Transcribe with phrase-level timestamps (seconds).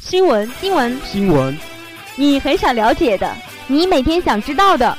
[0.00, 1.58] 新闻，新闻，新闻，
[2.16, 3.30] 你很想了解的，
[3.66, 4.96] 你每天想知道的。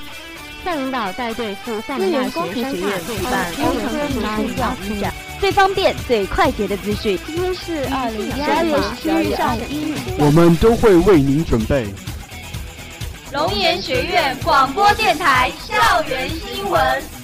[0.64, 4.08] 校领导带队赴厦门大学工程学院举办工程科
[4.44, 7.18] 技教育展，最方便、最快捷的资讯。
[7.26, 11.88] 今天是二零一二年十月二十一日，我们都会为您准备。
[13.32, 17.19] 龙岩学院广播电台校园新闻。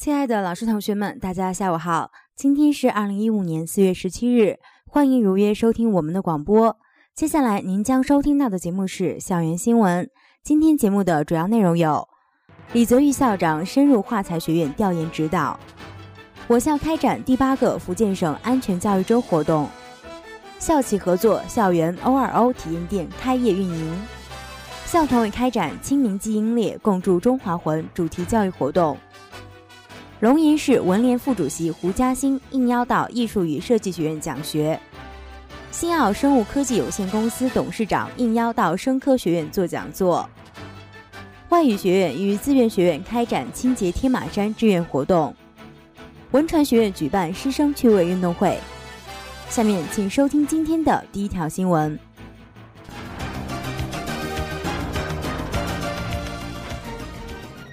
[0.00, 2.10] 亲爱的老师、同学们，大家下午好！
[2.34, 6.78] 今天是二零一五年四月十七日，欢迎如约收听我们的广播。
[7.14, 10.08] 接下来您将收听到的节目是校园新闻。
[10.42, 12.08] 今天节目的主要内容有：
[12.72, 15.54] 李泽玉校长深入化材学院调研指导；
[16.48, 19.66] 我校开展第八个福建省安全教育周活动；
[20.58, 23.92] 校企合作校园 O2O 体验店开业运营；
[24.86, 28.96] 校团委开展清明祭英烈，共筑中华魂主题教育活动。
[30.20, 34.78] 龙岩市文联副主席胡嘉欣应邀到艺术与设计学院讲学，
[35.70, 40.28] 新奥生物科技有限公司董事长应邀到生科学院做讲座。
[41.48, 45.34] 外语学院与自愿学院开展清洁天马山志愿活动，
[46.32, 48.58] 文传学院举办师生趣味运动会。
[49.48, 51.98] 下面请收听今天的第一条新闻。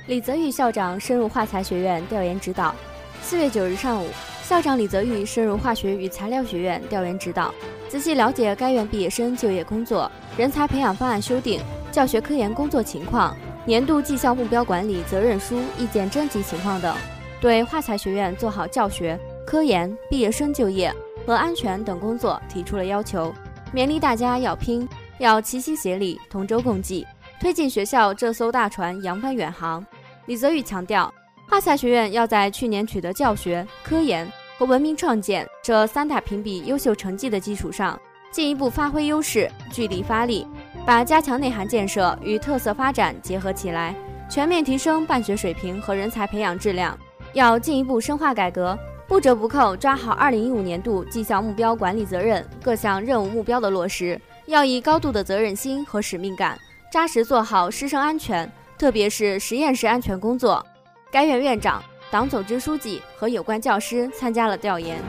[0.07, 2.73] 李泽宇校长深入化材学院调研指导。
[3.21, 4.07] 四月九日上午，
[4.41, 7.53] 校长李泽宇深入化学与材料学院调研指导，
[7.89, 16.95] 仔细了解该院毕业生就业工作、人才培养方案修订、教学科研工作情况、年度绩效目标管理责任书意见征集情况等，
[17.41, 20.93] 对华材学院做好教学、科研、毕业生就业
[21.25, 23.35] 和安全等工作提出了要求，
[23.73, 27.05] 勉励大家要拼，要齐心协力、同舟共济，
[27.41, 29.85] 推进学校这艘大船扬帆远航。
[30.27, 31.11] 李泽宇强调，
[31.47, 37.97] 华夏学院要在去年取得教学、科研和文明创建这三大评比优秀成绩的基础上，
[38.29, 40.45] 进一步发挥优势，聚力发力，
[40.85, 43.95] 把加强内涵建设与特色发展结合起来，
[44.29, 46.97] 全面提升办学水平和人才培养质量。
[47.31, 48.77] 要进一步深化改革，
[49.07, 56.59] 不折不扣抓好2015年度绩效目标管理责任各项任务目标的落实，要以高度的责任心和使命感，
[56.91, 58.51] 扎实做好师生安全。
[58.77, 60.63] 特别是实验室安全工作，
[61.11, 65.01] 该院院长、党总支书记和有关教师参加了调研。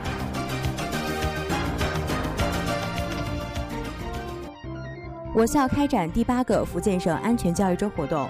[5.35, 8.27] 我校开展第八个福建省安全教育周活动。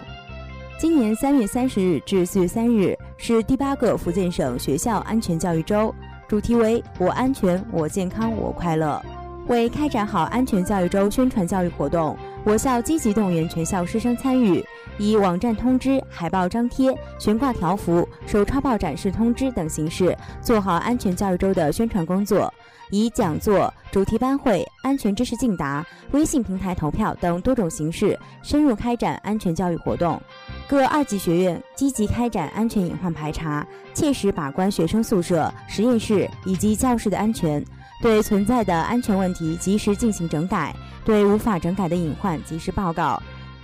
[0.78, 5.96] 今年三月三十日至四月三日是第八个福建省学校安全教育周，
[6.28, 9.02] 主题为“我安全，我健康，我快乐”。
[9.48, 14.64] 为开展好安全教育周宣传教育活动，我校积极动员全校师生参与。
[14.98, 22.52] 以网站通知、海报张贴、悬挂条幅、手抄报展示通知等形式，做好安全教育周的宣传工作；
[22.92, 30.22] 以讲座、主题班会、安全知识竞答、微信平台投票等多种形式，深入开展安全教育活动。
[30.68, 37.64] 各二级学院积极开展安全隐患排查，切实把关学生宿舍、实验室以及教室的安全，
[38.02, 40.74] 对存在的安全问题及时进行整改，
[41.04, 43.22] 对无法整改的隐患及时报告。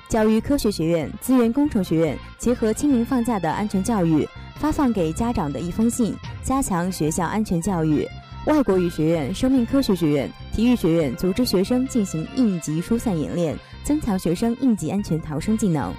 [0.09, 4.27] 教育科学学院、资源工程学院结合清明放假的安全教育，
[4.59, 8.07] 发放给家长的一封信，加强学校安全教育。
[8.45, 15.91] 外国语学院、生命科学学院、体育学院组织学生进行应急疏散演练，增强学生应急安全逃生技能。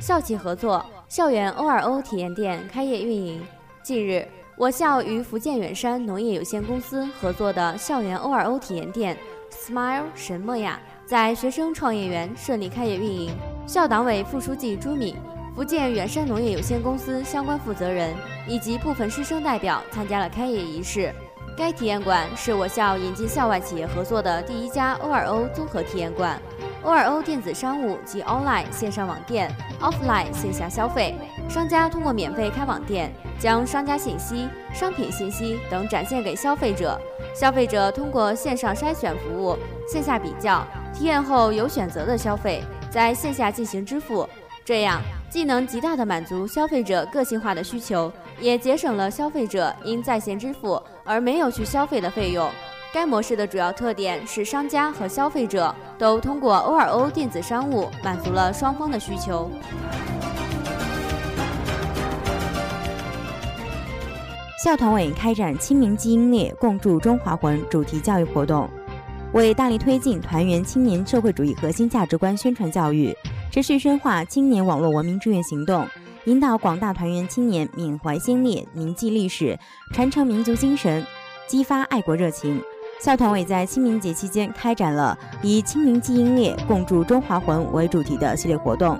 [0.00, 3.40] 校企合作校园 O2O 体验店开业运营，
[3.82, 4.26] 近日。
[4.56, 9.16] 我校与福建远山农业有限公司合作的校园 O2O 体验店
[9.52, 13.30] Smile 什么呀，在学生创业园顺利开业运营。
[13.68, 15.14] 校党委副书记朱敏、
[15.54, 18.12] 福建远山农业有限公司相关负责人
[18.48, 21.14] 以及部分师生代表参加了开业仪式。
[21.56, 26.40] 该体验馆是我校引进校外企业合作的第一家 O2O 综合体验馆。
[26.86, 31.16] O2O 电子商务及 Online 线上网店、Offline 线下消费，
[31.48, 36.96] 商家通过免费开网店，将商家信息、商品信息等展现给消费者，
[37.34, 44.28] 消费者通过线上筛选服务、线下比较、体验后有选择的消费，在线下进行支付，
[44.64, 52.48] 这样既能极大的满足消费者个性化的需求，也节省了消费者因在线支付而没有去消费的费用。
[52.96, 59.50] 该模式的主要特点是，商家和消费者都通过 O2O 电子商务满足了双方的需求。
[64.64, 68.66] 校团委开展清明祭英烈，共筑中华魂主题教育活动，
[69.34, 73.14] 为大力推进团员青年社会主义核心价值观宣传教育，
[73.50, 75.86] 持续深化青年网络文明志愿行动，
[76.24, 79.58] 引导广大团员青年缅怀先烈、铭记历史、
[79.92, 81.04] 传承民族精神、
[81.46, 82.58] 激发爱国热情。
[82.98, 88.98] 校团委在清明节期间开展了以“清明祭英烈，共筑中华魂”为主题的系列活动。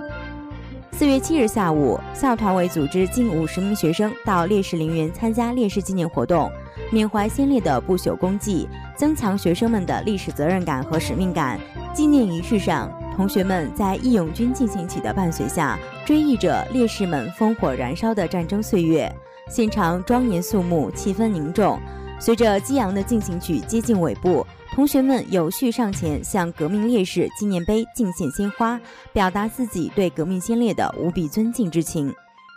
[0.91, 6.49] 四月七日下午，校团委组织近五十名学生到烈士陵园参加烈士纪念活动，
[6.91, 11.59] 缅怀先烈的不朽功绩，增强学生们的历史责任感和使命感。
[11.93, 19.11] 纪念仪式上，同学们在义勇军进行曲的伴随下，追忆着烈士们烽火燃烧的战争岁月，
[19.49, 21.79] 现场庄严肃穆，气氛凝重。
[22.19, 28.79] 随着激昂的进行曲接近尾部，同学们有序上前向革命烈士纪念碑敬献鲜花，
[29.13, 32.13] 表达自己对革命先烈的无比尊敬之情。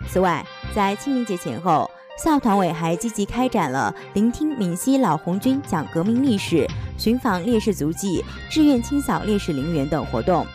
[0.09, 1.89] 此外，在清明节前后，
[2.23, 6.67] 校团委还积极开展了聆听闽西老红军讲革命历史、
[6.97, 10.47] 寻访烈士足迹、志愿清扫烈士陵园等活动。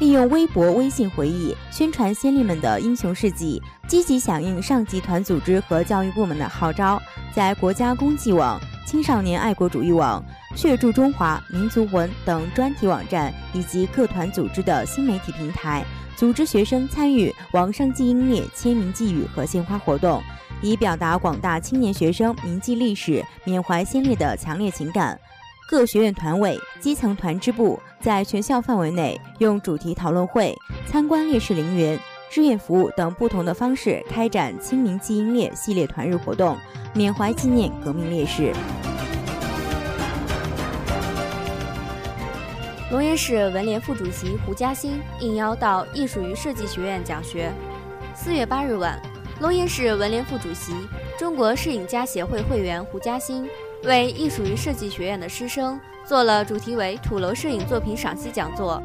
[0.00, 7.00] 利用微博、微信回忆宣传先烈们的英雄事迹，积极响应上级团组织和教育部门的号召，
[7.32, 10.22] 在国家公祭网、青少年爱国主义网、
[10.56, 15.84] 血铸中华民族魂等专题网站以及各团组织的新媒体平台，
[16.16, 20.20] 组织学生参与网上祭英烈、签名寄语和献花活动，
[20.62, 25.16] 以表达广大青年学生铭记历史、缅怀先烈的强烈情感。
[25.68, 30.54] 各学院团委、基层团支部在全校范围内用主题讨论会、
[30.86, 31.98] 参观烈士陵园、
[32.30, 36.58] 志愿服务等不同的方式开展清明祭英烈系列团日活动，
[36.94, 38.52] 缅怀纪念革命烈士。
[42.90, 47.50] 龙岩市文联副主席胡嘉欣应邀到艺术与设计学院讲学。
[48.14, 49.00] 四月八日晚，
[49.40, 50.74] 龙岩市文联副主席、
[51.18, 53.48] 中国摄影家协会会员胡嘉欣。
[53.84, 58.80] 为艺术与设计学院的师生做了主题为“土楼摄影作品赏析”讲座。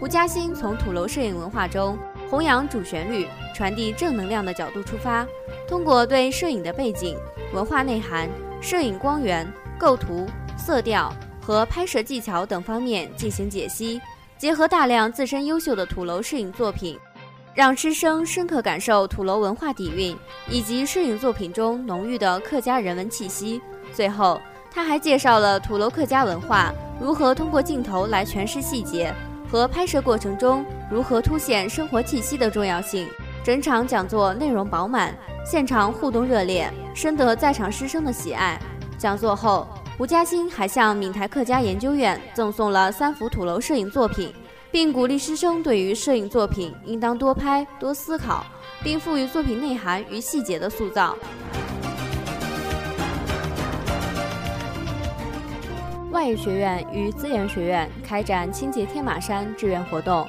[0.00, 1.96] 胡嘉欣从土楼摄影文化中
[2.28, 5.24] 弘扬主旋律、传递正能量的角度出发，
[5.68, 7.16] 通过对摄影的背景、
[7.52, 8.28] 文化内涵、
[8.60, 9.46] 摄影光源、
[9.78, 14.00] 构图、色调和拍摄技巧等方面进行解析，
[14.38, 16.98] 结合大量自身优秀的土楼摄影作品，
[17.54, 20.16] 让师生深刻感受土楼文化底蕴
[20.48, 23.60] 以及摄影作品中浓郁的客家人文气息。
[23.92, 24.40] 最后，
[24.70, 29.14] 他还介绍了土楼客家文化如何通过镜头来诠释细节，
[29.50, 33.06] 和拍摄过程中如何凸显生活气息的重要性。
[33.44, 35.12] 整场讲座内容饱满，
[35.44, 38.58] 现场互动热烈，深得在场师生的喜爱。
[38.96, 39.66] 讲座后，
[39.98, 44.32] 吴嘉欣还向闽台客家研究院赠送了三幅土楼摄影作品，
[44.70, 48.46] 并鼓励师生对于摄影作品应当多拍、多思考，
[48.82, 51.16] 并赋予作品内涵与细节的塑造。
[56.22, 60.24] 外语学院与资源学院开展清洁天马山志愿活动。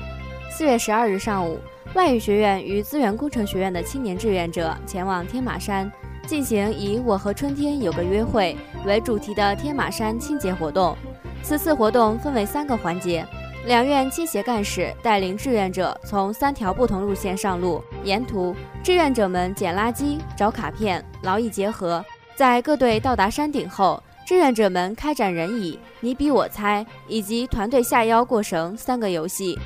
[0.50, 1.60] 四月十二日上午，
[1.94, 5.92] 外语学院与资源工程学院的青年志愿者前往天马山，
[6.25, 8.57] 进行以“我和春天有个约会”
[8.88, 10.98] 为主题的天马山清洁活动。
[11.44, 13.24] 此次活动分为三个环节，
[13.68, 22.04] 两院清协干事带领志愿者从三条不同路线上路，沿途志愿者们捡垃圾、找卡片，劳逸结合。
[22.36, 29.59] 在各队到达山顶后，志愿者们开展人椅、你比我猜以及团队下腰过绳三个游戏。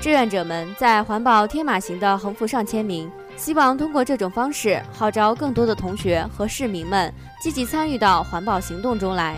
[0.00, 7.12] 志愿者们在环保天马行的横幅上签名，希望通过这种方式号召更多的同学和市民们
[7.42, 9.36] 积极参与到环保行动中来。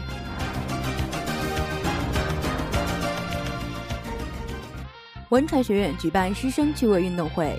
[5.30, 7.58] 文传学院举办师生趣味运动会。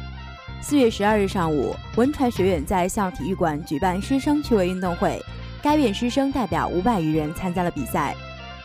[0.62, 5.20] 四月十二日上午，文传学院在校体育馆举办师生趣味运动会。
[5.62, 8.15] 该院师生代表五百余人参加了比赛。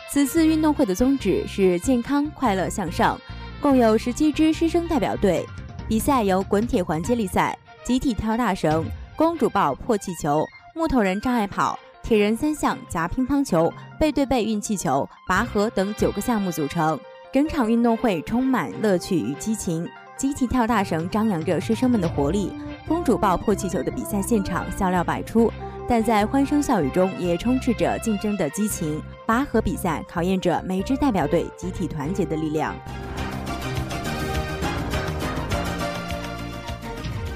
[0.09, 3.21] 此次运动会的宗旨是健康、快乐、向上，
[3.61, 5.45] 共有十七支师生代表队。
[5.89, 8.85] 比赛由滚铁环接力赛、集体跳大绳、
[9.15, 16.99] 公主抱破气球、木头人障碍跑、铁人三项夹乒乓球、背对背运气球、拔河等九个项目组成。
[17.33, 19.87] 整场运动会充满乐趣与激情。
[20.17, 22.51] 集体跳大绳张扬着师生们的活力，
[22.89, 25.53] 公主抱破气球的比赛现场笑料百出。
[25.89, 29.01] 但在欢声笑语中，也充斥着竞争的激情。
[29.25, 32.75] 拔河比赛考验着每支代表队集体团结的力量。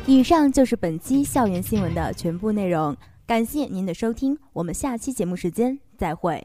[0.06, 6.44] 以上就是本期校园新闻的全部内容，感谢您的收听，我们下期节目时间再会。